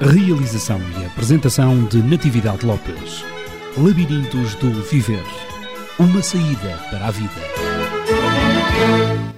[0.00, 3.24] Realização e apresentação de Natividade Lopes.
[3.78, 5.22] Labirintos do Viver.
[5.98, 7.30] Uma saída para a vida.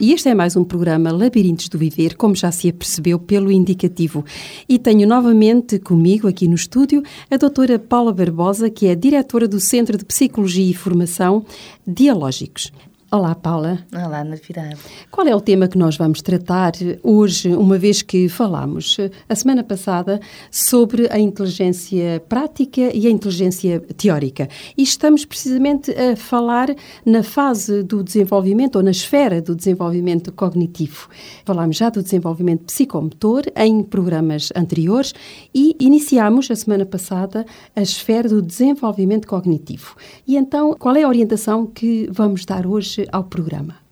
[0.00, 4.24] E este é mais um programa Labirintos do Viver, como já se apercebeu pelo indicativo.
[4.66, 9.60] E tenho novamente comigo aqui no estúdio a doutora Paula Barbosa, que é diretora do
[9.60, 11.44] Centro de Psicologia e Formação
[11.86, 12.72] Dialógicos.
[13.08, 13.78] Olá, Paula.
[13.94, 14.76] Olá, Natividade.
[15.12, 16.72] Qual é o tema que nós vamos tratar
[17.04, 18.96] hoje, uma vez que falámos
[19.28, 20.18] a semana passada
[20.50, 24.48] sobre a inteligência prática e a inteligência teórica?
[24.76, 31.08] E estamos precisamente a falar na fase do desenvolvimento ou na esfera do desenvolvimento cognitivo.
[31.44, 35.14] Falámos já do desenvolvimento psicomotor em programas anteriores
[35.54, 39.94] e iniciámos a semana passada a esfera do desenvolvimento cognitivo.
[40.26, 43.86] E então, qual é a orientação que vamos dar hoje ao programa.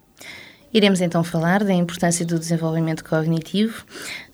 [0.75, 3.85] Iremos então falar da importância do desenvolvimento cognitivo,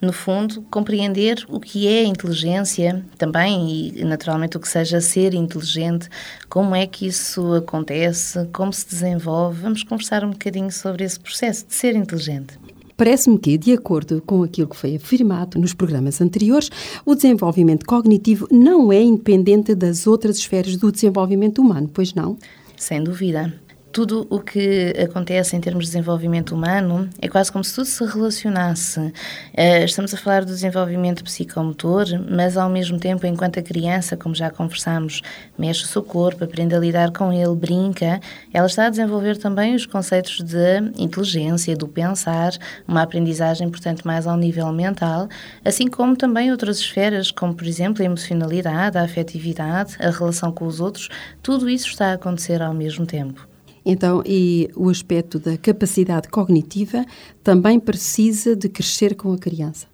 [0.00, 6.08] no fundo, compreender o que é inteligência também e, naturalmente, o que seja ser inteligente,
[6.48, 9.60] como é que isso acontece, como se desenvolve.
[9.60, 12.58] Vamos conversar um bocadinho sobre esse processo de ser inteligente.
[12.96, 16.70] Parece-me que, de acordo com aquilo que foi afirmado nos programas anteriores,
[17.04, 22.38] o desenvolvimento cognitivo não é independente das outras esferas do desenvolvimento humano, pois não?
[22.78, 23.52] Sem dúvida
[23.92, 28.04] tudo o que acontece em termos de desenvolvimento humano é quase como se tudo se
[28.04, 29.12] relacionasse.
[29.52, 34.34] Eh, estamos a falar do desenvolvimento psicomotor, mas ao mesmo tempo, enquanto a criança, como
[34.34, 35.22] já conversámos,
[35.58, 38.20] mexe o seu corpo, aprende a lidar com ele, brinca,
[38.52, 42.52] ela está a desenvolver também os conceitos de inteligência, do pensar,
[42.86, 45.28] uma aprendizagem, portanto, mais ao nível mental,
[45.64, 50.66] assim como também outras esferas, como por exemplo a emocionalidade, a afetividade, a relação com
[50.66, 51.08] os outros,
[51.42, 53.49] tudo isso está a acontecer ao mesmo tempo.
[53.84, 57.04] Então, e o aspecto da capacidade cognitiva
[57.42, 59.86] também precisa de crescer com a criança.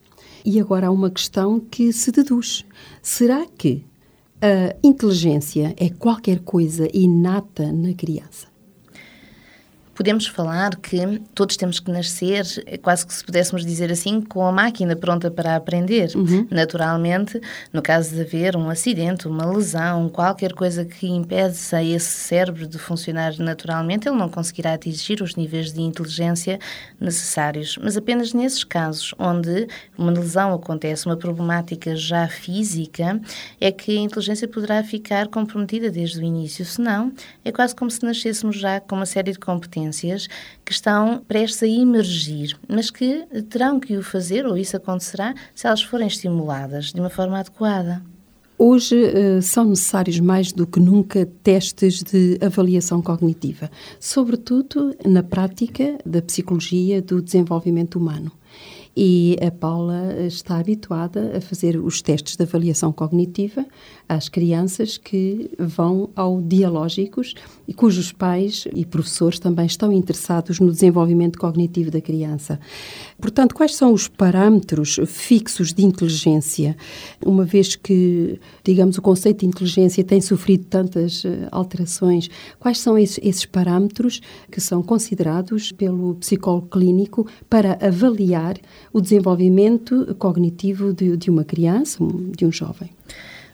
[0.45, 2.65] E agora há uma questão que se deduz:
[3.03, 3.85] será que
[4.41, 8.47] a inteligência é qualquer coisa inata na criança?
[9.97, 14.47] Podemos falar que todos temos que nascer, é quase que se pudéssemos dizer assim, com
[14.47, 16.13] a máquina pronta para aprender.
[16.15, 16.47] Uhum.
[16.51, 17.41] Naturalmente,
[17.73, 22.79] no caso de haver um acidente, uma lesão, qualquer coisa que impeça esse cérebro de
[22.79, 26.59] funcionar naturalmente, ele não conseguirá atingir os níveis de inteligência
[27.01, 27.79] necessários.
[27.83, 33.19] Mas apenas nesses casos onde uma lesão acontece, uma problemática já física,
[33.59, 36.67] é que a inteligência poderá ficar comprometida desde o início.
[36.67, 39.86] Senão, é quase como se nascêssemos já com uma série de competências
[40.65, 45.67] que estão prestes a emergir, mas que terão que o fazer, ou isso acontecerá, se
[45.67, 48.03] elas forem estimuladas de uma forma adequada.
[48.59, 53.71] Hoje uh, são necessários mais do que nunca testes de avaliação cognitiva,
[54.01, 58.33] sobretudo na prática da psicologia do desenvolvimento humano.
[58.99, 63.67] E a Paula está habituada a fazer os testes de avaliação cognitiva
[64.09, 67.35] às crianças que vão ao dialógicos
[67.69, 72.59] e cujos pais e professores também estão interessados no desenvolvimento cognitivo da criança.
[73.21, 76.75] Portanto, quais são os parâmetros fixos de inteligência,
[77.25, 82.31] uma vez que, digamos, o conceito de inteligência tem sofrido tantas eh, alterações?
[82.59, 88.57] Quais são esses, esses parâmetros que são considerados pelo psicólogo clínico para avaliar
[88.97, 91.99] o desenvolvimento cognitivo de, de uma criança,
[92.35, 92.89] de um jovem?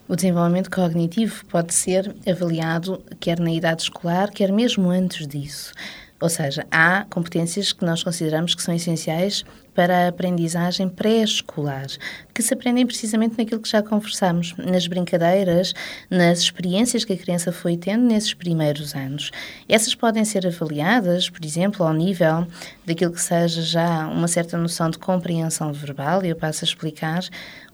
[0.08, 5.72] O desenvolvimento cognitivo pode ser avaliado quer na idade escolar, quer mesmo antes disso.
[6.20, 11.86] Ou seja, há competências que nós consideramos que são essenciais para a aprendizagem pré-escolar,
[12.32, 15.74] que se aprendem precisamente naquilo que já conversamos, nas brincadeiras,
[16.10, 19.30] nas experiências que a criança foi tendo nesses primeiros anos.
[19.68, 22.46] Essas podem ser avaliadas, por exemplo, ao nível
[22.86, 27.22] daquilo que seja já uma certa noção de compreensão verbal, e eu passo a explicar,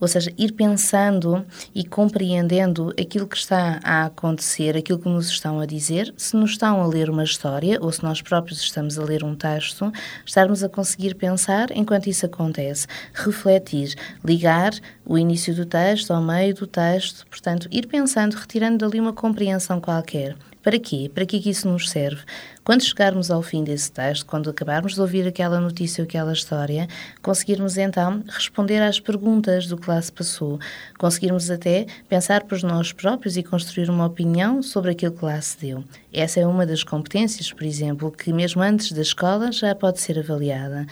[0.01, 1.45] ou seja, ir pensando
[1.75, 6.53] e compreendendo aquilo que está a acontecer, aquilo que nos estão a dizer, se nos
[6.53, 9.93] estão a ler uma história ou se nós próprios estamos a ler um texto,
[10.25, 14.73] estarmos a conseguir pensar em enquanto isso acontece, refletir, ligar
[15.07, 19.81] o início do texto ao meio do texto, portanto, ir pensando, retirando dali uma compreensão
[19.81, 20.37] qualquer
[20.69, 21.11] Para quê?
[21.15, 22.21] Para que, que isso nos serve?
[22.63, 26.87] Quando chegarmos ao fim desse texto, quando acabarmos de ouvir aquela notícia ou aquela história,
[27.23, 30.61] conseguirmos então responder às perguntas do que lá se passou,
[30.99, 35.59] conseguirmos até pensar por nós próprios e construir uma opinião sobre aquilo que lá se
[35.59, 35.83] deu.
[36.13, 40.19] Essa é uma das competências, por exemplo, que mesmo antes da escola já pode ser
[40.19, 40.85] avaliada.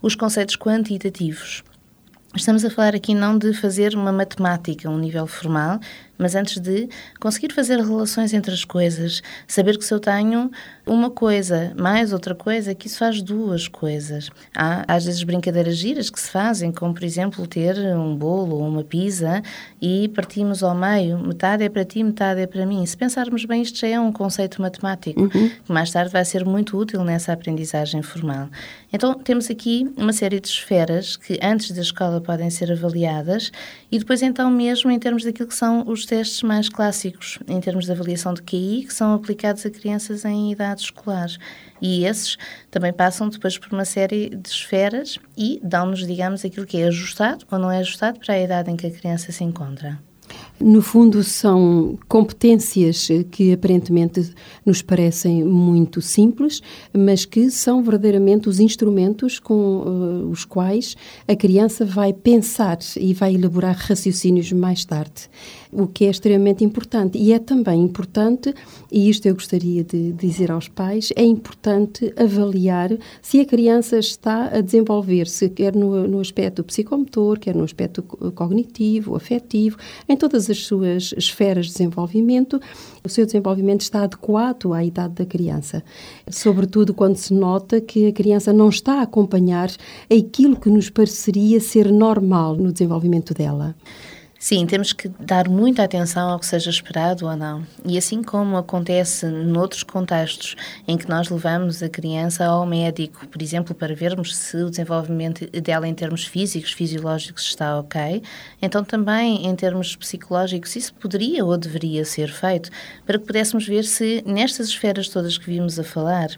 [0.00, 1.64] Os conceitos quantitativos.
[2.36, 5.78] Estamos a falar aqui não de fazer uma matemática a um nível formal,
[6.18, 6.88] mas antes de
[7.20, 10.50] conseguir fazer relações entre as coisas, saber que se eu tenho
[10.86, 14.30] uma coisa mais outra coisa, que isso faz duas coisas.
[14.54, 18.68] Há às vezes brincadeiras giras que se fazem, como por exemplo ter um bolo ou
[18.68, 19.42] uma pizza
[19.80, 22.84] e partimos ao meio, metade é para ti, metade é para mim.
[22.84, 25.50] Se pensarmos bem, isto já é um conceito matemático, uhum.
[25.64, 28.48] que mais tarde vai ser muito útil nessa aprendizagem formal.
[28.92, 33.50] Então temos aqui uma série de esferas que antes da escola podem ser avaliadas
[33.90, 37.86] e depois então mesmo em termos daquilo que são os testes mais clássicos em termos
[37.86, 41.28] de avaliação de QI que são aplicados a crianças em idade escolar.
[41.80, 42.36] E esses
[42.70, 47.44] também passam depois por uma série de esferas e dão-nos, digamos, aquilo que é ajustado
[47.50, 49.98] ou não é ajustado para a idade em que a criança se encontra.
[50.60, 54.32] No fundo, são competências que aparentemente
[54.64, 56.62] nos parecem muito simples,
[56.92, 60.96] mas que são verdadeiramente os instrumentos com uh, os quais
[61.26, 65.28] a criança vai pensar e vai elaborar raciocínios mais tarde
[65.74, 67.18] o que é extremamente importante.
[67.18, 68.54] E é também importante,
[68.90, 72.90] e isto eu gostaria de dizer aos pais, é importante avaliar
[73.20, 79.16] se a criança está a desenvolver-se, quer no, no aspecto psicomotor, quer no aspecto cognitivo,
[79.16, 79.76] afetivo,
[80.08, 82.60] em todas as suas esferas de desenvolvimento,
[83.02, 85.82] o seu desenvolvimento está adequado à idade da criança.
[86.30, 89.70] Sobretudo quando se nota que a criança não está a acompanhar
[90.10, 93.74] aquilo que nos pareceria ser normal no desenvolvimento dela.
[94.44, 97.66] Sim, temos que dar muita atenção ao que seja esperado ou não.
[97.82, 100.54] E assim como acontece noutros contextos
[100.86, 105.46] em que nós levamos a criança ao médico, por exemplo, para vermos se o desenvolvimento
[105.62, 108.22] dela em termos físicos, fisiológicos está ok,
[108.60, 112.68] então também em termos psicológicos isso poderia ou deveria ser feito
[113.06, 116.28] para que pudéssemos ver se nestas esferas todas que vimos a falar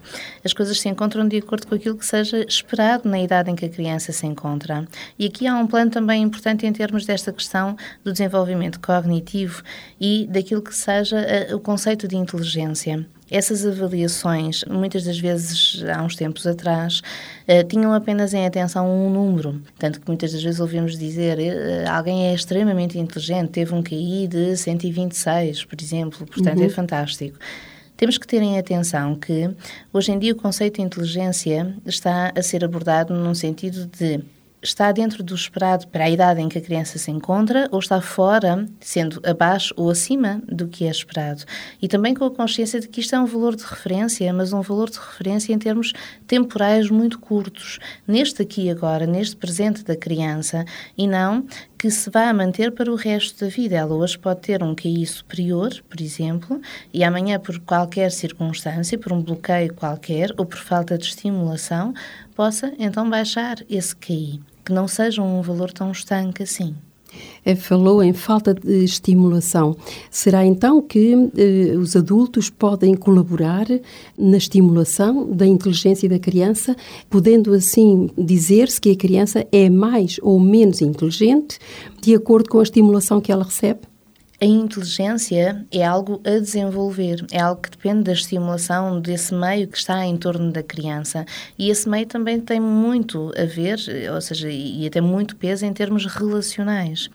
[0.45, 3.65] as coisas se encontram de acordo com aquilo que seja esperado na idade em que
[3.65, 4.87] a criança se encontra.
[5.19, 9.61] E aqui há um plano também importante em termos desta questão do desenvolvimento cognitivo
[9.99, 11.17] e daquilo que seja
[11.51, 13.05] uh, o conceito de inteligência.
[13.29, 17.01] Essas avaliações, muitas das vezes, há uns tempos atrás,
[17.47, 19.61] uh, tinham apenas em atenção um número.
[19.77, 24.27] Tanto que muitas das vezes ouvimos dizer uh, alguém é extremamente inteligente, teve um QI
[24.27, 26.67] de 126, por exemplo, portanto é uhum.
[26.67, 27.37] é fantástico.
[27.97, 29.49] Temos que ter em atenção que,
[29.91, 34.23] hoje em dia, o conceito de inteligência está a ser abordado num sentido de
[34.61, 38.01] está dentro do esperado para a idade em que a criança se encontra ou está
[38.01, 41.43] fora, sendo abaixo ou acima do que é esperado.
[41.81, 44.61] E também com a consciência de que isto é um valor de referência, mas um
[44.61, 45.93] valor de referência em termos
[46.25, 50.65] temporais muito curtos, neste aqui e agora, neste presente da criança,
[50.97, 51.45] e não
[51.77, 53.75] que se vá manter para o resto da vida.
[53.75, 56.59] Ela hoje pode ter um QI superior, por exemplo,
[56.91, 61.93] e amanhã, por qualquer circunstância, por um bloqueio qualquer ou por falta de estimulação,
[62.37, 66.75] possa então baixar esse QI, que não seja um valor tão estanque assim.
[67.43, 69.75] É, falou em falta de estimulação.
[70.11, 73.65] Será então que eh, os adultos podem colaborar
[74.15, 76.75] na estimulação da inteligência da criança,
[77.09, 81.57] podendo assim dizer-se que a criança é mais ou menos inteligente
[82.03, 83.79] de acordo com a estimulação que ela recebe?
[84.39, 89.77] A inteligência é algo a desenvolver, é algo que depende da estimulação desse meio que
[89.79, 91.25] está em torno da criança.
[91.57, 93.79] E esse meio também tem muito a ver,
[94.13, 97.09] ou seja, e até muito peso em termos relacionais.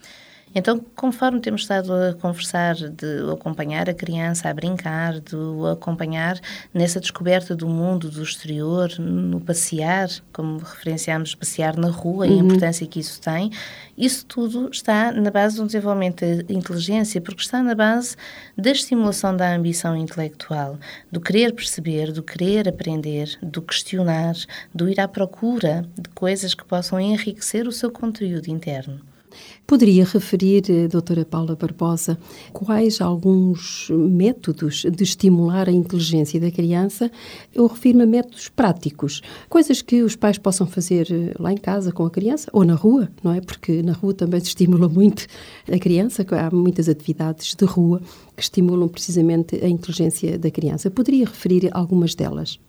[0.55, 6.39] Então, conforme temos estado a conversar, de acompanhar a criança a brincar, de o acompanhar
[6.71, 12.31] nessa descoberta do mundo, do exterior, no passear, como referenciámos, passear na rua uhum.
[12.31, 12.45] e a uhum.
[12.45, 13.49] importância que isso tem,
[13.97, 18.15] isso tudo está na base do desenvolvimento da inteligência, porque está na base
[18.55, 20.77] da estimulação da ambição intelectual,
[21.11, 24.35] do querer perceber, do querer aprender, do questionar,
[24.73, 29.12] do ir à procura de coisas que possam enriquecer o seu conteúdo interno.
[29.65, 32.19] Poderia referir, eh, doutora Paula Barbosa,
[32.51, 37.09] quais alguns métodos de estimular a inteligência da criança?
[37.53, 41.93] Eu refiro-me a métodos práticos, coisas que os pais possam fazer eh, lá em casa
[41.93, 43.39] com a criança ou na rua, não é?
[43.39, 45.27] Porque na rua também se estimula muito
[45.71, 48.01] a criança, há muitas atividades de rua
[48.35, 50.91] que estimulam precisamente a inteligência da criança.
[50.91, 52.59] Poderia referir algumas delas?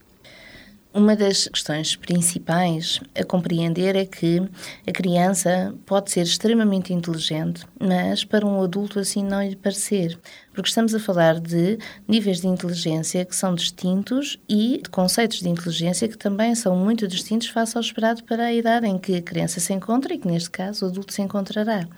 [0.97, 4.41] Uma das questões principais a compreender é que
[4.87, 10.17] a criança pode ser extremamente inteligente, mas para um adulto assim não lhe parecer.
[10.53, 15.49] Porque estamos a falar de níveis de inteligência que são distintos e de conceitos de
[15.49, 19.23] inteligência que também são muito distintos face ao esperado para a idade em que a
[19.23, 21.89] criança se encontra e que, neste caso, o adulto se encontrará.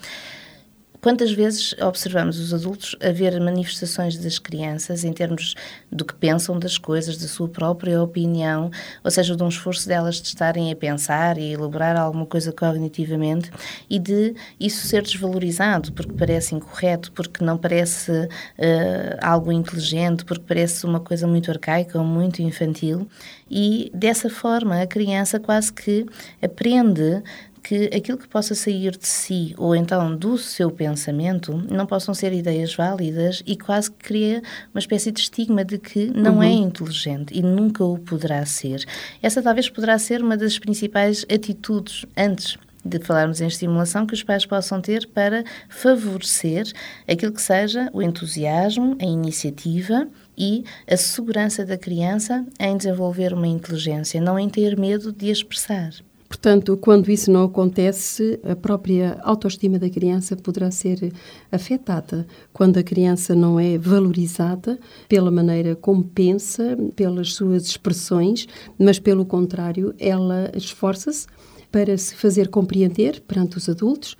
[1.07, 5.55] Quantas vezes observamos os adultos a ver manifestações das crianças em termos
[5.89, 8.73] do que pensam das coisas, da sua própria opinião,
[9.05, 13.53] ou seja, de um esforço delas de estarem a pensar e elaborar alguma coisa cognitivamente
[13.89, 20.43] e de isso ser desvalorizado porque parece incorreto, porque não parece uh, algo inteligente, porque
[20.45, 23.09] parece uma coisa muito arcaica ou muito infantil.
[23.49, 26.05] E dessa forma a criança quase que
[26.43, 27.23] aprende
[27.67, 32.33] que aquilo que possa sair de si ou então do seu pensamento não possam ser
[32.33, 34.41] ideias válidas e quase que cria
[34.73, 36.53] uma espécie de estigma de que não é uhum.
[36.53, 38.85] é inteligente e nunca o poderá ser.
[39.21, 44.23] Essa talvez poderá ser uma das principais atitudes antes de falarmos em estimulação que os
[44.23, 46.71] pais possam ter para favorecer
[47.09, 50.07] aquilo que seja o entusiasmo, a iniciativa
[50.39, 55.91] e a segurança da criança em desenvolver uma inteligência, não em ter medo de expressar.
[56.37, 61.11] Portanto, quando isso não acontece, a própria autoestima da criança poderá ser
[61.51, 62.27] afetada.
[62.53, 64.79] Quando a criança não é valorizada
[65.09, 68.47] pela maneira como pensa, pelas suas expressões,
[68.79, 71.27] mas pelo contrário, ela esforça-se
[71.73, 74.15] para se fazer compreender perante os adultos,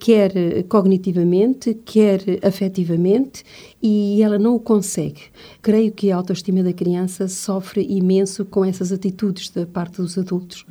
[0.00, 0.32] quer
[0.68, 3.44] cognitivamente, quer afetivamente,
[3.80, 5.22] e ela não o consegue.
[5.62, 10.66] Creio que a autoestima da criança sofre imenso com essas atitudes da parte dos adultos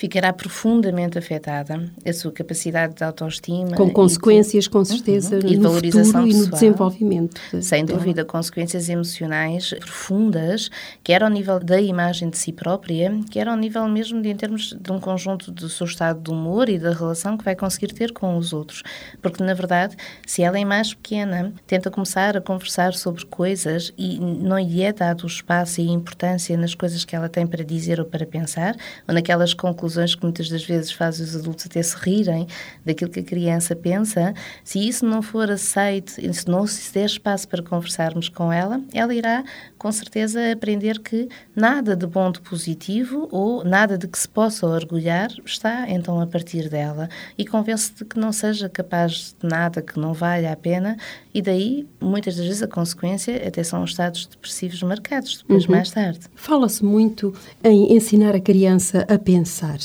[0.00, 3.76] ficará profundamente afetada a sua capacidade de autoestima.
[3.76, 7.40] Com consequências, de, com certeza, uhum, e no valorização futuro e no desenvolvimento.
[7.60, 7.98] Sem dela.
[7.98, 10.70] dúvida, consequências emocionais profundas,
[11.04, 14.72] quer ao nível da imagem de si própria, quer ao nível mesmo de, em termos
[14.72, 18.10] de um conjunto do seu estado de humor e da relação que vai conseguir ter
[18.10, 18.82] com os outros.
[19.20, 24.18] Porque, na verdade, se ela é mais pequena, tenta começar a conversar sobre coisas e
[24.18, 27.62] não lhe é dado o espaço e a importância nas coisas que ela tem para
[27.62, 28.74] dizer ou para pensar,
[29.06, 32.46] ou naquelas conclusões conclusões que muitas das vezes fazem os adultos até se rirem
[32.84, 34.32] daquilo que a criança pensa,
[34.62, 39.12] se isso não for aceito, se não se der espaço para conversarmos com ela, ela
[39.12, 39.42] irá
[39.76, 44.66] com certeza aprender que nada de bom de positivo ou nada de que se possa
[44.66, 47.08] orgulhar está então a partir dela.
[47.36, 50.96] E convence de que não seja capaz de nada, que não valha a pena
[51.32, 55.72] e daí muitas das vezes a consequência até são estados depressivos marcados depois uhum.
[55.72, 56.20] mais tarde.
[56.34, 59.78] Fala-se muito em ensinar a criança a pensar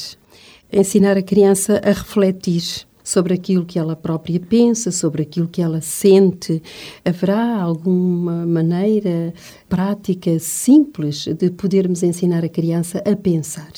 [0.72, 5.80] ensinar a criança a refletir sobre aquilo que ela própria pensa, sobre aquilo que ela
[5.80, 6.62] sente.
[7.04, 9.34] Haverá alguma maneira
[9.70, 13.72] prática, simples, de podermos ensinar a criança a pensar?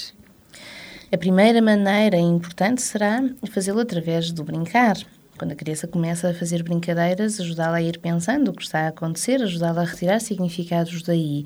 [1.12, 3.21] A primeira maneira importante será
[3.51, 4.97] fazê-lo através do brincar.
[5.38, 8.88] Quando a criança começa a fazer brincadeiras, ajudá-la a ir pensando o que está a
[8.88, 11.46] acontecer, ajudá-la a retirar significados daí.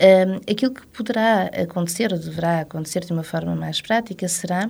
[0.00, 4.68] Um, aquilo que poderá acontecer ou deverá acontecer de uma forma mais prática será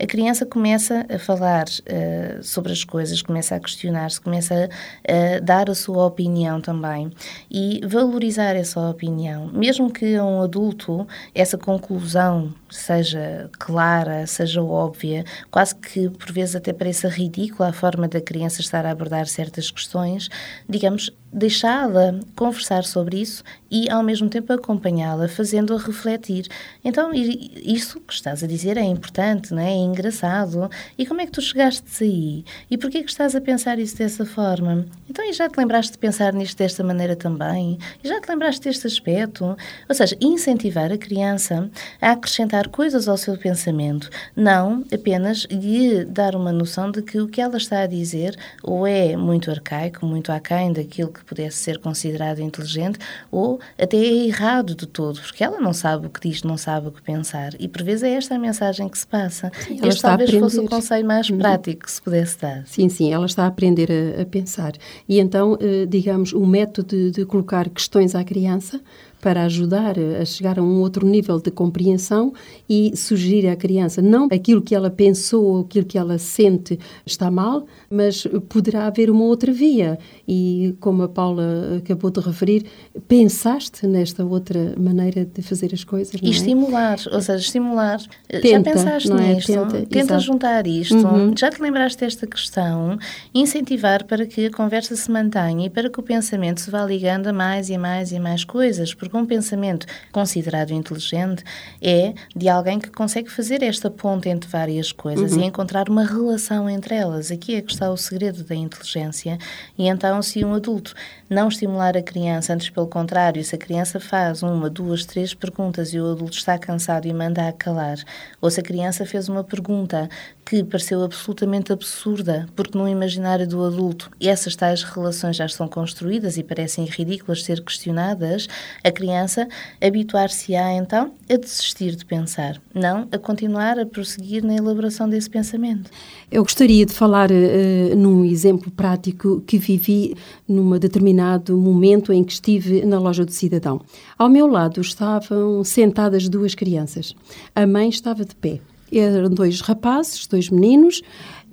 [0.00, 5.40] a criança começa a falar uh, sobre as coisas, começa a questionar-se, começa a, a,
[5.40, 7.10] dar a sua opinião também
[7.50, 9.48] e valorizar essa opinião.
[9.48, 16.56] Mesmo que a um adulto essa conclusão seja clara, seja óbvia, quase que por vezes
[16.56, 20.28] até pareça ridícula a forma da criança estar a abordar certas questões,
[20.68, 26.46] digamos, deixá-la conversar sobre isso e ao mesmo tempo acompanhá-la, fazendo-a refletir.
[26.82, 29.72] Então, isso que estás a dizer é importante, não é?
[29.72, 30.70] é engraçado.
[30.96, 32.44] E como é que tu chegaste aí?
[32.70, 34.86] E porquê que estás a pensar isso dessa forma?
[35.08, 37.78] Então, e já te lembraste de pensar nisto desta maneira também?
[38.02, 39.56] E já te lembraste deste aspecto?
[39.88, 41.70] Ou seja, incentivar a criança
[42.00, 47.28] a acrescentar coisas ao seu pensamento, não apenas lhe dar uma noção de que o
[47.28, 51.78] que ela está a dizer ou é muito arcaico, muito aquém daquilo que pudesse ser
[51.78, 52.98] considerado inteligente,
[53.30, 56.88] ou até é errado de todo, porque ela não sabe o que diz, não sabe
[56.88, 57.52] o que pensar.
[57.58, 59.52] E por vezes é esta a mensagem que se passa.
[59.60, 61.38] Sim, este talvez fosse o conselho mais uhum.
[61.38, 62.66] prático que se pudesse dar.
[62.66, 64.72] Sim, sim, ela está a aprender a, a pensar.
[65.08, 68.80] E então, eh, digamos, o método de, de colocar questões à criança
[69.20, 72.32] para ajudar a chegar a um outro nível de compreensão
[72.68, 77.30] e sugerir à criança não aquilo que ela pensou ou aquilo que ela sente está
[77.30, 79.98] mal, mas poderá haver uma outra via.
[80.26, 82.66] E como a Paula acabou de referir,
[83.06, 86.14] pensaste nesta outra maneira de fazer as coisas.
[86.20, 86.30] E é?
[86.30, 87.98] estimular, ou seja, estimular.
[88.28, 89.14] Tenta, Já pensaste é?
[89.14, 89.52] nisto?
[89.52, 90.96] Tenta, Tenta juntar isto.
[90.96, 91.34] Uhum.
[91.36, 92.98] Já te lembraste desta questão?
[93.34, 97.28] Incentivar para que a conversa se mantenha e para que o pensamento se vá ligando
[97.28, 101.42] a mais e a mais e a mais coisas porque um pensamento considerado inteligente
[101.80, 105.40] é de alguém que consegue fazer esta ponte entre várias coisas uhum.
[105.40, 107.30] e encontrar uma relação entre elas.
[107.30, 109.38] Aqui é que está o segredo da inteligência.
[109.76, 110.94] E então, se um adulto
[111.28, 115.92] não estimular a criança, antes pelo contrário, se a criança faz uma, duas, três perguntas
[115.94, 117.98] e o adulto está cansado e manda a calar,
[118.40, 120.08] ou se a criança fez uma pergunta
[120.44, 126.38] que pareceu absolutamente absurda, porque no imaginário do adulto essas tais relações já estão construídas
[126.38, 128.48] e parecem ridículas ser questionadas,
[128.82, 129.46] a criança
[129.80, 135.88] habituar-se-á então a desistir de pensar, não a continuar a prosseguir na elaboração desse pensamento.
[136.30, 140.16] Eu gostaria de falar uh, num exemplo prático que vivi
[140.48, 143.80] num determinado momento em que estive na loja do cidadão.
[144.18, 147.14] Ao meu lado estavam sentadas duas crianças.
[147.54, 151.02] A mãe estava de pé eram dois rapazes, dois meninos,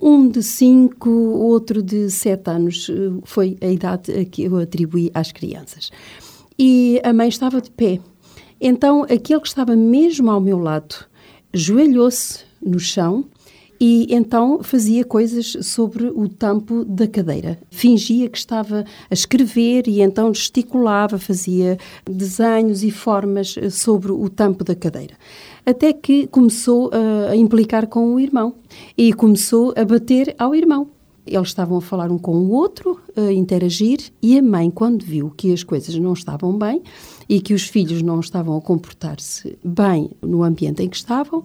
[0.02, 2.90] um de cinco, outro de sete anos.
[3.24, 5.92] Foi a idade que eu atribuí às crianças.
[6.58, 8.00] E a mãe estava de pé.
[8.60, 11.06] Então, aquele que estava mesmo ao meu lado
[11.54, 13.26] joelhou-se no chão
[13.80, 17.60] e então fazia coisas sobre o tampo da cadeira.
[17.70, 21.78] Fingia que estava a escrever e então gesticulava, fazia
[22.10, 25.16] desenhos e formas sobre o tampo da cadeira
[25.66, 26.92] até que começou
[27.30, 28.56] a implicar com o irmão
[28.98, 30.95] e começou a bater ao irmão.
[31.26, 35.32] Eles estavam a falar um com o outro, a interagir, e a mãe, quando viu
[35.36, 36.84] que as coisas não estavam bem
[37.28, 41.44] e que os filhos não estavam a comportar-se bem no ambiente em que estavam,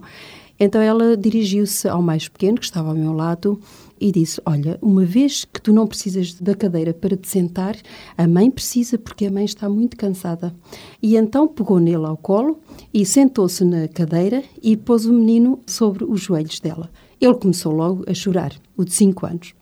[0.63, 3.59] então ela dirigiu-se ao mais pequeno, que estava ao meu lado,
[3.99, 7.75] e disse: Olha, uma vez que tu não precisas da cadeira para te sentar,
[8.15, 10.53] a mãe precisa porque a mãe está muito cansada.
[11.01, 12.59] E então pegou nele ao colo
[12.93, 16.91] e sentou-se na cadeira e pôs o menino sobre os joelhos dela.
[17.19, 19.60] Ele começou logo a chorar, o de 5 anos.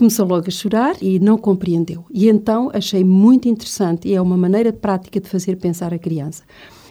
[0.00, 2.06] Começou logo a chorar e não compreendeu.
[2.10, 6.42] E então achei muito interessante, e é uma maneira prática de fazer pensar a criança.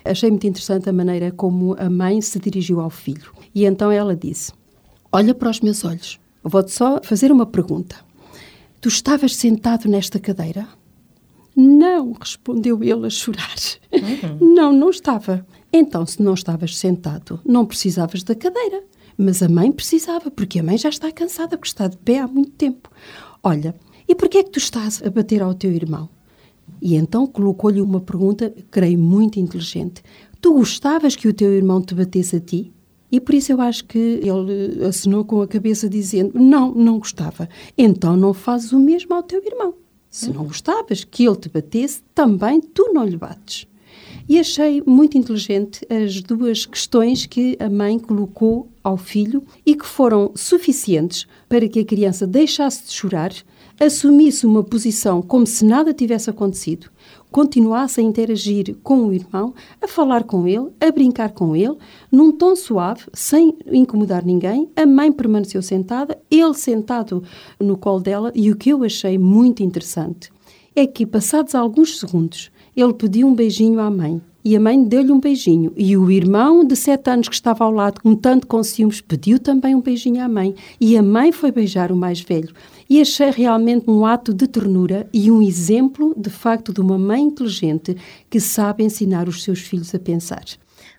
[0.06, 3.32] Achei muito interessante a maneira como a mãe se dirigiu ao filho.
[3.56, 4.52] E então ela disse:
[5.12, 6.20] Olha para os meus olhos.
[6.44, 7.96] Vou-te só fazer uma pergunta.
[8.80, 10.68] Tu estavas sentado nesta cadeira?
[11.56, 13.56] Não, respondeu ele a chorar.
[13.92, 14.54] Uhum.
[14.54, 15.44] Não, não estava.
[15.74, 18.84] Então, se não estavas sentado, não precisavas da cadeira.
[19.22, 22.28] Mas a mãe precisava, porque a mãe já está cansada, porque está de pé há
[22.28, 22.90] muito tempo.
[23.44, 23.76] Olha,
[24.08, 26.08] e porquê é que tu estás a bater ao teu irmão?
[26.82, 30.02] E então colocou-lhe uma pergunta, creio, muito inteligente.
[30.40, 32.72] Tu gostavas que o teu irmão te batesse a ti?
[33.12, 37.50] E por isso eu acho que ele assinou com a cabeça dizendo: Não, não gostava.
[37.78, 39.74] Então não fazes o mesmo ao teu irmão.
[40.10, 43.68] Se não gostavas que ele te batesse, também tu não lhe bates.
[44.30, 49.88] E achei muito inteligente as duas questões que a mãe colocou ao filho e que
[49.88, 53.34] foram suficientes para que a criança deixasse de chorar,
[53.80, 56.92] assumisse uma posição como se nada tivesse acontecido,
[57.32, 61.76] continuasse a interagir com o irmão, a falar com ele, a brincar com ele,
[62.12, 64.70] num tom suave, sem incomodar ninguém.
[64.76, 67.24] A mãe permaneceu sentada, ele sentado
[67.60, 70.30] no colo dela, e o que eu achei muito interessante
[70.76, 74.22] é que, passados alguns segundos, ele pediu um beijinho à mãe.
[74.44, 75.74] E a mãe deu-lhe um beijinho.
[75.76, 79.38] E o irmão de sete anos que estava ao lado, um tanto com ciúmes, pediu
[79.38, 80.56] também um beijinho à mãe.
[80.80, 82.54] E a mãe foi beijar o mais velho
[82.90, 87.22] e achei realmente um ato de ternura e um exemplo, de facto, de uma mãe
[87.22, 87.96] inteligente
[88.30, 90.44] que sabe ensinar os seus filhos a pensar.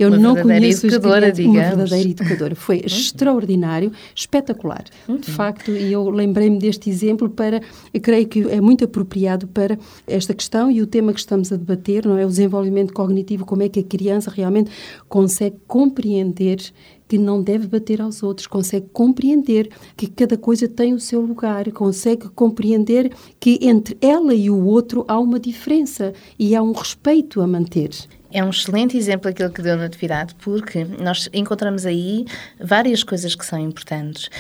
[0.01, 2.55] Eu uma não conheço educadora, uma verdadeira educadora.
[2.55, 2.87] Foi uhum.
[2.87, 4.85] extraordinário, espetacular.
[5.07, 5.19] Uhum.
[5.19, 7.61] De facto, e eu lembrei-me deste exemplo para,
[8.01, 12.07] creio que é muito apropriado para esta questão e o tema que estamos a debater,
[12.07, 12.25] não é?
[12.25, 14.71] O desenvolvimento cognitivo, como é que a criança realmente
[15.07, 16.73] consegue compreender
[17.07, 21.71] que não deve bater aos outros, consegue compreender que cada coisa tem o seu lugar,
[21.73, 27.41] consegue compreender que entre ela e o outro há uma diferença e há um respeito
[27.41, 27.91] a manter.
[28.33, 32.25] É um excelente exemplo aquilo que deu na atividade, porque nós encontramos aí
[32.61, 34.31] várias coisas que são importantes.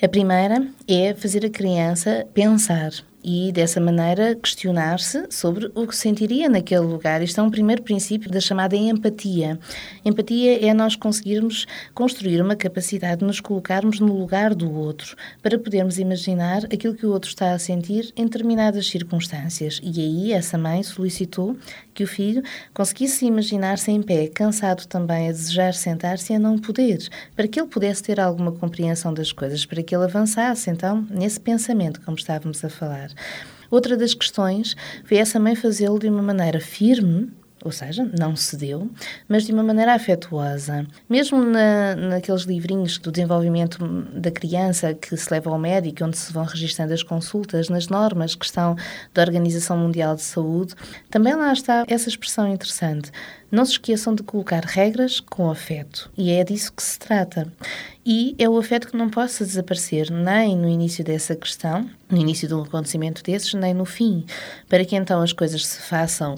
[0.00, 6.48] A primeira é fazer a criança pensar e, dessa maneira, questionar-se sobre o que sentiria
[6.48, 7.22] naquele lugar.
[7.22, 9.58] Isto é um primeiro princípio da chamada empatia.
[10.04, 15.58] Empatia é nós conseguirmos construir uma capacidade de nos colocarmos no lugar do outro, para
[15.58, 19.80] podermos imaginar aquilo que o outro está a sentir em determinadas circunstâncias.
[19.82, 21.56] E aí, essa mãe solicitou
[22.00, 26.58] que o filho conseguisse imaginar-se em pé, cansado também, a desejar sentar-se e a não
[26.58, 26.98] poder,
[27.36, 31.38] para que ele pudesse ter alguma compreensão das coisas, para que ele avançasse, então, nesse
[31.38, 33.10] pensamento, como estávamos a falar.
[33.70, 37.30] Outra das questões foi essa mãe fazê-lo de uma maneira firme,
[37.64, 38.90] ou seja, não cedeu,
[39.28, 40.86] mas de uma maneira afetuosa.
[41.08, 43.78] Mesmo na, naqueles livrinhos do desenvolvimento
[44.14, 48.34] da criança que se leva ao médico, onde se vão registrando as consultas, nas normas
[48.34, 48.76] que estão
[49.12, 50.74] da Organização Mundial de Saúde,
[51.10, 53.10] também lá está essa expressão interessante.
[53.50, 56.10] Não se esqueçam de colocar regras com afeto.
[56.16, 57.52] E é disso que se trata.
[58.06, 62.46] E é o afeto que não possa desaparecer nem no início dessa questão, no início
[62.46, 64.24] de um acontecimento desses, nem no fim,
[64.68, 66.36] para que então as coisas se façam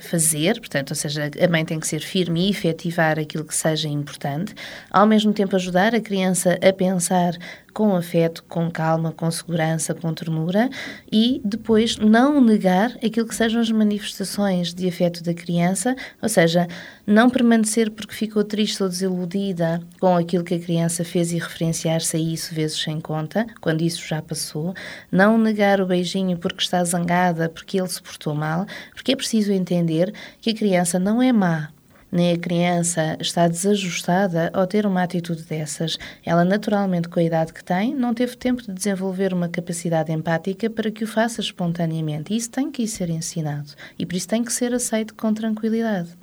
[0.00, 3.88] fazer, portanto, ou seja, a mãe tem que ser firme e efetivar aquilo que seja
[3.88, 4.54] importante,
[4.90, 7.36] ao mesmo tempo ajudar a criança a pensar
[7.72, 10.68] com afeto, com calma, com segurança, com ternura
[11.10, 16.66] e depois não negar aquilo que sejam as manifestações de afeto da criança, ou seja,
[17.06, 22.16] não permanecer porque ficou triste ou desiludida com aquilo que a criança fez e referenciar-se
[22.16, 24.74] a isso vezes sem conta, quando isso já passou,
[25.10, 29.52] não negar o beijinho porque está zangada, porque ele se portou mal, porque é preciso
[29.52, 31.70] entender que a criança não é má,
[32.12, 35.96] nem a criança está desajustada ao ter uma atitude dessas.
[36.24, 40.68] Ela, naturalmente, com a idade que tem, não teve tempo de desenvolver uma capacidade empática
[40.68, 42.36] para que o faça espontaneamente.
[42.36, 43.70] Isso tem que ser ensinado.
[43.98, 46.21] E por isso tem que ser aceito com tranquilidade.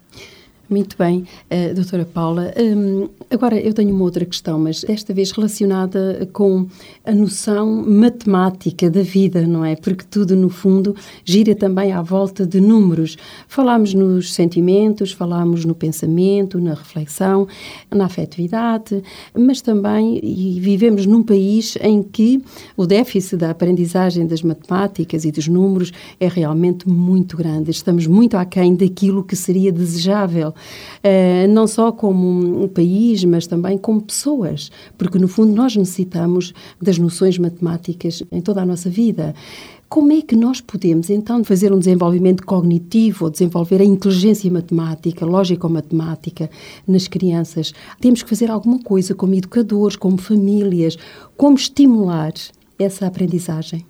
[0.70, 2.54] Muito bem, uh, doutora Paula.
[2.56, 6.68] Um, agora, eu tenho uma outra questão, mas desta vez relacionada com
[7.04, 9.76] a noção matemática da vida, não é?
[9.76, 13.18] Porque tudo, no fundo, gira também à volta de números.
[13.48, 17.48] Falámos nos sentimentos, falámos no pensamento, na reflexão,
[17.90, 19.02] na afetividade,
[19.34, 22.44] mas também e vivemos num país em que
[22.78, 27.72] o déficit da aprendizagem das matemáticas e dos números é realmente muito grande.
[27.72, 30.54] Estamos muito aquém daquilo que seria desejável
[31.50, 36.98] não só como um país, mas também como pessoas, porque no fundo nós necessitamos das
[36.98, 39.34] noções matemáticas em toda a nossa vida.
[39.88, 45.26] Como é que nós podemos, então, fazer um desenvolvimento cognitivo ou desenvolver a inteligência matemática,
[45.26, 46.48] lógico-matemática
[46.88, 47.74] nas crianças?
[48.00, 50.96] Temos que fazer alguma coisa como educadores, como famílias,
[51.36, 52.34] como estimular
[52.78, 53.84] essa aprendizagem?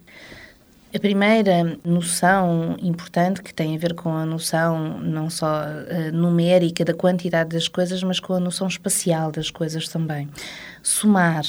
[0.92, 6.84] A primeira noção importante, que tem a ver com a noção não só uh, numérica
[6.84, 10.28] da quantidade das coisas, mas com a noção espacial das coisas também.
[10.82, 11.44] Somar,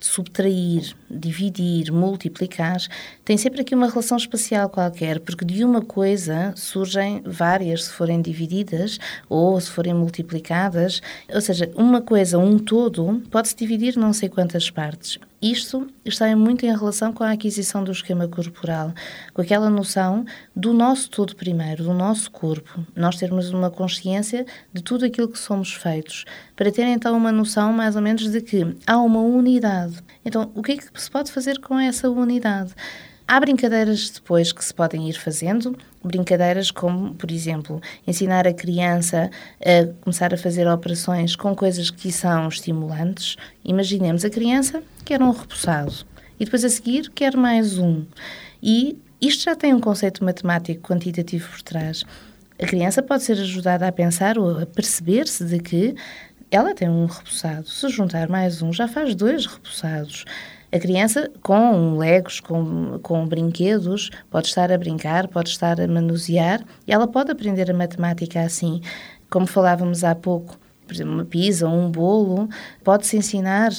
[0.00, 2.76] subtrair, dividir, multiplicar,
[3.24, 8.22] tem sempre aqui uma relação espacial qualquer, porque de uma coisa surgem várias se forem
[8.22, 11.00] divididas ou se forem multiplicadas.
[11.32, 15.18] Ou seja, uma coisa, um todo, pode-se dividir não sei quantas partes.
[15.44, 18.94] Isto está muito em relação com a aquisição do esquema corporal,
[19.34, 20.24] com aquela noção
[20.56, 22.82] do nosso todo primeiro, do nosso corpo.
[22.96, 26.24] Nós termos uma consciência de tudo aquilo que somos feitos,
[26.56, 30.02] para ter então uma noção mais ou menos de que há uma unidade.
[30.24, 32.72] Então, o que é que se pode fazer com essa unidade?
[33.26, 39.30] Há brincadeiras depois que se podem ir fazendo, brincadeiras como, por exemplo, ensinar a criança
[39.64, 43.36] a começar a fazer operações com coisas que são estimulantes.
[43.64, 46.04] Imaginemos a criança quer um repousado
[46.38, 48.04] e depois a seguir quer mais um.
[48.62, 52.04] E isto já tem um conceito matemático quantitativo por trás.
[52.60, 55.94] A criança pode ser ajudada a pensar ou a perceber-se de que
[56.50, 57.68] ela tem um repousado.
[57.68, 60.26] Se juntar mais um, já faz dois repousados.
[60.74, 66.64] A criança, com legos, com, com brinquedos, pode estar a brincar, pode estar a manusear
[66.84, 68.80] e ela pode aprender a matemática assim.
[69.30, 72.48] Como falávamos há pouco, por exemplo, uma pizza ou um bolo,
[72.82, 73.70] pode-se ensinar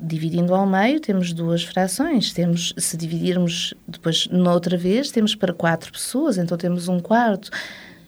[0.00, 2.32] dividindo ao meio, temos duas frações.
[2.32, 7.50] Temos, se dividirmos depois noutra vez, temos para quatro pessoas, então temos um quarto.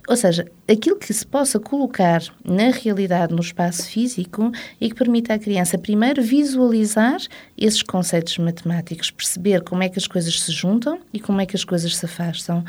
[0.09, 5.35] Ou seja, aquilo que se possa colocar na realidade no espaço físico e que permita
[5.35, 7.19] à criança primeiro visualizar
[7.59, 11.57] esses conceitos matemáticos, perceber como é que as coisas se juntam e como é que
[11.57, 12.65] as coisas se afastam.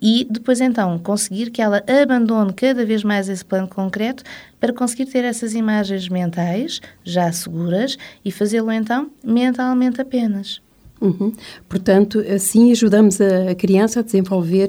[0.00, 4.22] E depois então conseguir que ela abandone cada vez mais esse plano concreto
[4.58, 10.62] para conseguir ter essas imagens mentais já seguras e fazê-lo então mentalmente apenas.
[11.00, 11.32] Uhum.
[11.68, 14.68] Portanto, assim ajudamos a, criança a desenvolver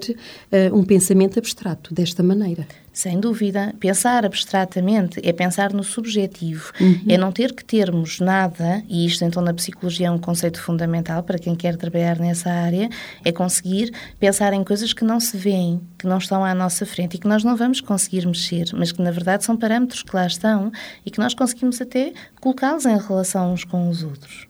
[0.51, 2.67] uh, um pensamento abstrato desta maneira.
[2.91, 3.73] Sem dúvida.
[3.79, 7.05] Pensar abstratamente é pensar no subjetivo, uhum.
[7.07, 11.23] é não ter que termos nada, e isto então na psicologia é um conceito fundamental
[11.23, 12.89] para quem quer trabalhar nessa área,
[13.23, 17.15] é conseguir pensar em coisas que não se veem, que não estão à nossa frente
[17.15, 20.27] e que nós não vamos conseguir mexer, mas que na verdade são parâmetros que lá
[20.27, 20.69] estão
[21.05, 22.11] e que nós conseguimos até
[22.41, 24.48] colocá-los em relação uns com os outros.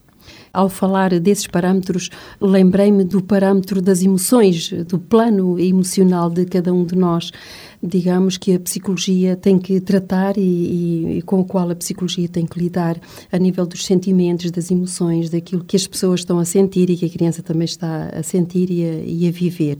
[0.53, 2.09] Ao falar desses parâmetros,
[2.41, 7.31] lembrei-me do parâmetro das emoções, do plano emocional de cada um de nós.
[7.81, 12.27] digamos, que a psicologia tem que tratar e, e, e, com o qual a psicologia
[12.27, 12.99] tem que lidar
[13.31, 17.05] a nível dos sentimentos, das emoções, daquilo que as pessoas estão a sentir e que
[17.05, 19.77] a criança também está a sentir e a, e a viver.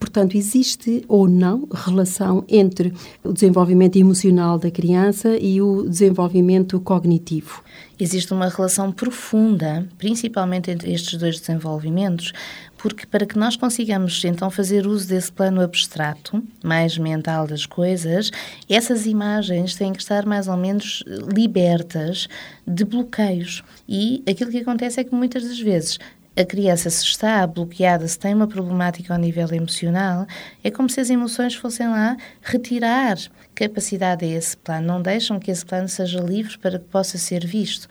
[0.00, 7.62] Portanto, existe ou não relação entre o desenvolvimento emocional da criança e o desenvolvimento cognitivo?
[8.00, 12.32] Existe uma relação profunda, principalmente entre estes dois desenvolvimentos,
[12.78, 18.30] porque para que nós consigamos então fazer uso desse plano abstrato, mais mental das coisas,
[18.70, 22.26] essas imagens têm que estar mais ou menos libertas
[22.66, 23.62] de bloqueios.
[23.86, 25.98] E aquilo que acontece é que muitas das vezes
[26.36, 30.26] a criança se está bloqueada, se tem uma problemática ao nível emocional,
[30.62, 33.16] é como se as emoções fossem lá retirar
[33.54, 37.46] capacidade a esse plano, não deixam que esse plano seja livre para que possa ser
[37.46, 37.88] visto.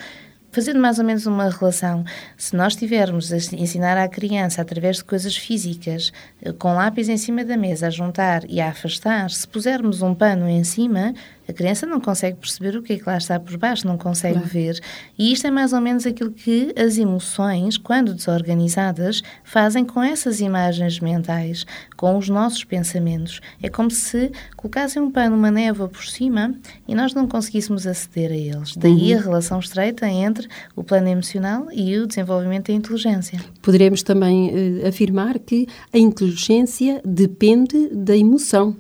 [0.52, 2.04] Fazendo mais ou menos uma relação,
[2.36, 7.18] se nós tivermos a ensinar à criança através de coisas físicas, eh, com lápis em
[7.18, 11.14] cima da mesa, a juntar e a afastar, se pusermos um pano em cima,
[11.50, 14.40] a criança não consegue perceber o que é que lá está por baixo, não consegue
[14.40, 14.80] ver.
[15.18, 20.42] E isto é mais ou menos aquilo que as emoções, quando desorganizadas, fazem com essas
[20.42, 21.66] imagens mentais,
[21.98, 23.42] com os nossos pensamentos.
[23.64, 26.54] É como se colocassem um pano, uma névoa por cima
[26.88, 28.78] e nós não conseguíssemos aceder a eles.
[28.78, 29.20] Daí uhum.
[29.20, 33.40] a relação estreita entre o plano emocional e o desenvolvimento da inteligência.
[33.60, 34.52] Poderemos também
[34.84, 38.78] uh, afirmar que a inteligência depende da emoção.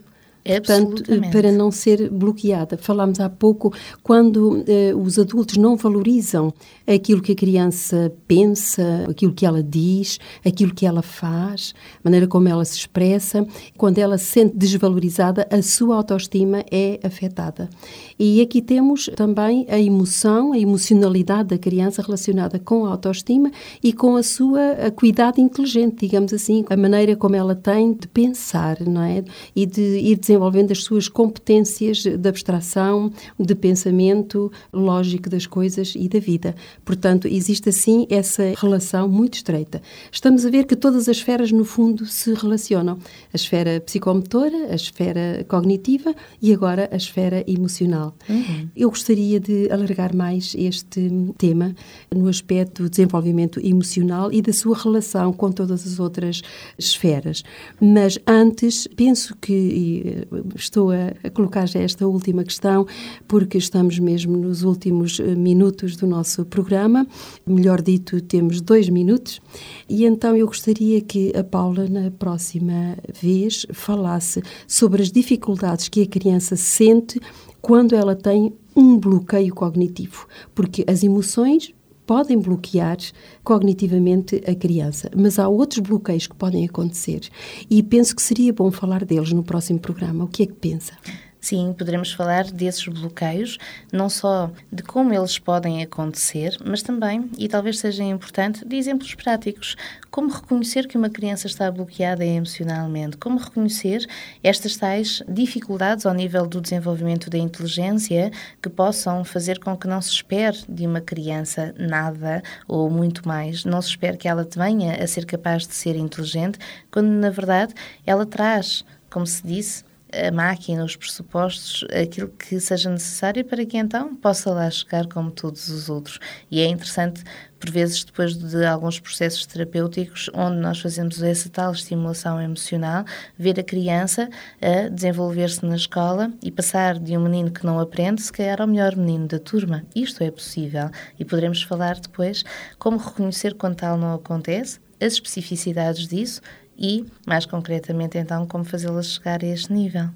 [0.57, 2.77] Portanto, para não ser bloqueada.
[2.77, 6.51] Falámos há pouco, quando eh, os adultos não valorizam
[6.87, 12.27] aquilo que a criança pensa, aquilo que ela diz, aquilo que ela faz, a maneira
[12.27, 13.45] como ela se expressa,
[13.77, 17.69] quando ela se sente desvalorizada, a sua autoestima é afetada.
[18.17, 23.51] E aqui temos também a emoção, a emocionalidade da criança relacionada com a autoestima
[23.83, 28.07] e com a sua a cuidado inteligente, digamos assim, a maneira como ela tem de
[28.07, 29.23] pensar, não é?
[29.55, 30.38] E de ir desenvolvendo
[30.71, 36.55] as suas competências de abstração, de pensamento lógico das coisas e da vida.
[36.83, 39.81] Portanto, existe assim essa relação muito estreita.
[40.11, 42.97] Estamos a ver que todas as esferas, no fundo, se relacionam.
[43.33, 48.15] A esfera psicomotora, a esfera cognitiva e agora a esfera emocional.
[48.29, 48.69] Uhum.
[48.75, 51.75] Eu gostaria de alargar mais este tema
[52.13, 56.41] no aspecto do desenvolvimento emocional e da sua relação com todas as outras
[56.77, 57.43] esferas.
[57.79, 62.85] Mas antes, penso que estou a, a colocar já esta última questão,
[63.27, 67.07] porque estamos mesmo nos últimos eh, minutos do nosso programa,
[67.45, 69.41] melhor dito, temos dois minutos,
[69.87, 76.01] e então eu gostaria que a Paula, na próxima vez, falasse sobre as dificuldades que
[76.01, 77.19] a criança sente
[77.61, 81.73] quando ela tem um bloqueio cognitivo, porque as emoções
[82.09, 82.97] podem bloquear
[83.43, 87.29] cognitivamente a criança, mas há outros bloqueios que podem acontecer
[87.69, 90.23] e penso que seria bom falar deles no próximo programa.
[90.23, 90.93] O que é que pensa?
[91.41, 93.57] Sim, poderemos falar desses bloqueios,
[93.93, 99.15] não só de como eles podem acontecer, mas também, e talvez seja importante, de exemplos
[99.15, 99.77] práticos.
[100.11, 103.15] Como reconhecer que uma criança está bloqueada emocionalmente?
[103.15, 104.05] Como reconhecer
[104.43, 110.01] estas tais dificuldades ao nível do desenvolvimento da inteligência que possam fazer com que não
[110.01, 115.01] se espere de uma criança nada ou muito mais, não se espere que ela venha
[115.01, 116.59] a ser capaz de ser inteligente,
[116.91, 117.73] quando na verdade
[118.05, 123.77] ela traz, como se disse, a máquina, os pressupostos, aquilo que seja necessário para que
[123.77, 126.19] então possa lá chegar como todos os outros.
[126.49, 127.23] E é interessante,
[127.59, 133.05] por vezes, depois de alguns processos terapêuticos, onde nós fazemos essa tal estimulação emocional,
[133.37, 134.29] ver a criança
[134.61, 138.67] a desenvolver-se na escola e passar de um menino que não aprende, se calhar ao
[138.67, 139.83] melhor menino da turma.
[139.95, 140.89] Isto é possível.
[141.19, 142.43] E poderemos falar depois
[142.77, 146.41] como reconhecer quando tal não acontece, as especificidades disso
[146.79, 150.09] e, mais concretamente, então, como fazê-las chegar a este nível.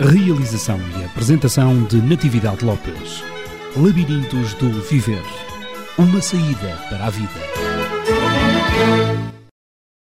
[0.00, 3.22] Realização e apresentação de Natividade Lopes.
[3.76, 5.22] Labirintos do Viver.
[5.98, 9.19] Uma saída para a vida.